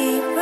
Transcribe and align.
You. 0.00 0.39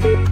Thank 0.00 0.28
you. 0.28 0.29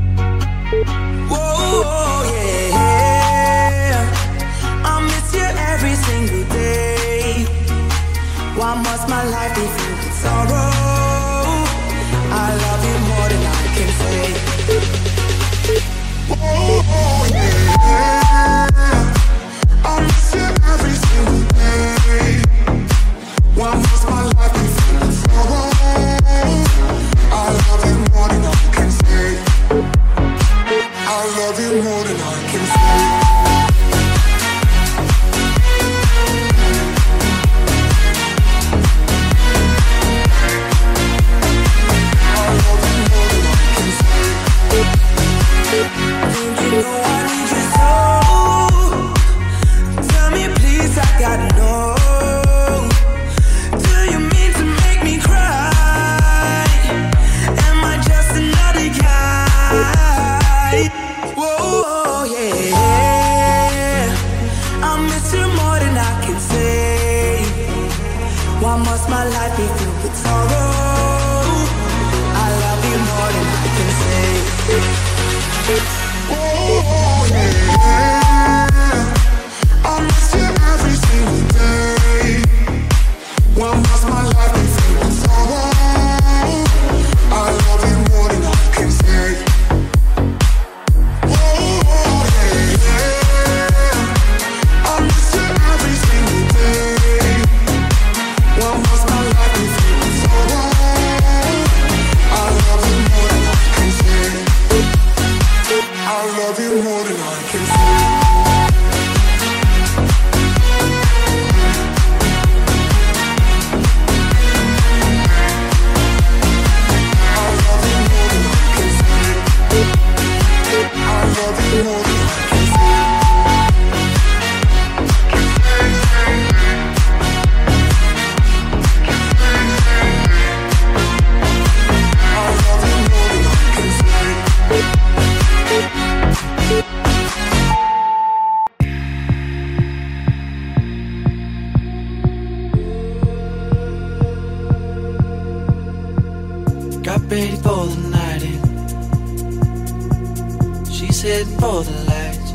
heading 151.23 151.59
for 151.59 151.83
the 151.83 151.91
lights, 152.07 152.53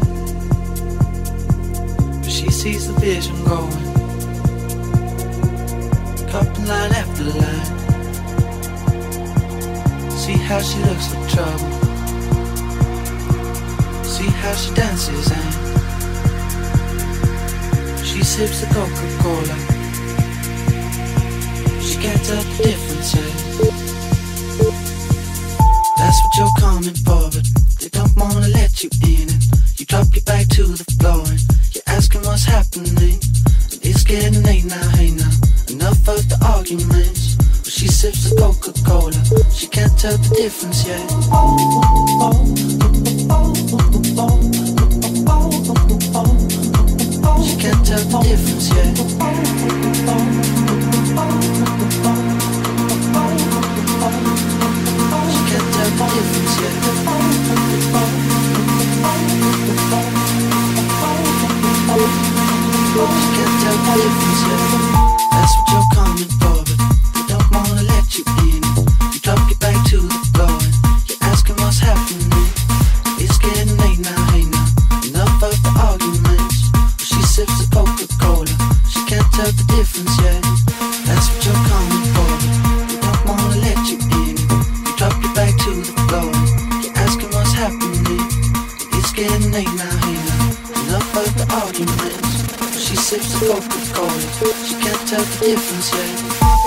but 2.19 2.31
she 2.31 2.49
sees 2.49 2.87
the 2.87 2.93
vision 2.99 3.35
going. 3.43 3.71
Copy 6.29 6.61
line 6.63 6.91
after 6.93 7.23
line. 7.23 7.65
See 10.11 10.37
how 10.47 10.61
she 10.61 10.79
looks 10.79 11.13
like 11.13 11.29
trouble. 11.29 11.71
See 14.03 14.29
how 14.41 14.53
she 14.53 14.73
dances 14.73 15.31
and 15.31 15.53
she 18.05 18.23
sips 18.23 18.61
the 18.61 18.67
Coca 18.67 19.07
Cola. 19.21 19.57
She 21.81 21.95
can't 21.97 22.23
tell 22.23 22.43
the 22.43 22.63
difference. 22.63 23.15
Eh? 23.15 23.19
That's 25.97 26.19
what 26.23 26.37
you're 26.37 26.55
coming 26.59 26.95
for, 26.95 27.29
but 27.29 27.62
don't 27.93 28.15
wanna 28.17 28.47
let 28.49 28.83
you 28.83 28.89
in 29.05 29.29
it. 29.29 29.43
You 29.77 29.85
drop 29.85 30.07
your 30.13 30.23
back 30.23 30.47
to 30.49 30.63
the 30.63 30.83
floor 30.99 31.23
and 31.29 31.39
you're 31.73 31.87
asking 31.87 32.21
what's 32.23 32.43
happening. 32.43 33.21
And 33.71 33.79
it's 33.81 34.03
getting 34.03 34.43
late 34.43 34.65
now, 34.65 34.89
hey 34.97 35.11
now. 35.11 35.31
Enough 35.69 36.07
of 36.09 36.27
the 36.27 36.37
arguments. 36.45 37.37
Well, 37.37 37.71
she 37.71 37.87
sips 37.87 38.29
the 38.29 38.35
Coca 38.35 38.73
Cola, 38.83 39.13
she 39.51 39.67
can't 39.67 39.97
tell 39.97 40.17
the 40.17 40.35
difference 40.35 40.85
yet. 40.85 41.09
She 47.45 47.55
can't 47.61 47.85
tell 47.85 48.03
the 48.09 48.19
difference 48.27 48.69
yet. 48.73 48.93
arguments. 91.53 92.41
She 92.79 92.95
sips 92.95 93.39
the 93.39 93.45
vodka 93.45 93.79
cold. 93.93 94.21
She 94.65 94.73
can't 94.75 95.07
tell 95.07 95.21
the 95.21 95.45
difference 95.45 95.93
yet. 95.93 96.62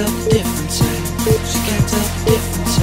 tell 0.00 0.10
the 0.10 0.30
difference. 0.30 0.78
She 1.50 1.58
can't 1.66 1.88
tell 1.88 2.00
the 2.00 2.30
difference. 2.30 2.76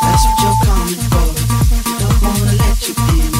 That's 0.00 0.24
what 0.24 0.36
you're 0.42 0.58
coming 0.64 1.02
for. 1.10 1.26
Don't 1.98 2.16
wanna 2.22 2.52
let 2.56 2.88
you 2.88 2.94
in. 3.28 3.33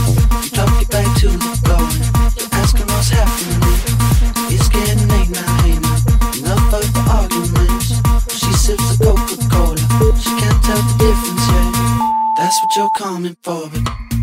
can't 10.41 10.65
tell 10.65 10.77
the 10.77 10.97
difference 10.99 11.47
yet. 11.49 12.35
That's 12.37 12.63
what 12.63 12.77
you're 12.77 12.91
coming 12.91 13.37
for, 13.43 13.69
but 13.71 14.14